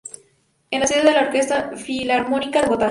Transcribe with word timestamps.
Es 0.71 0.79
la 0.79 0.87
sede 0.87 1.03
de 1.03 1.11
la 1.11 1.21
Orquesta 1.25 1.73
Filarmónica 1.77 2.61
de 2.63 2.65
Bogotá. 2.65 2.79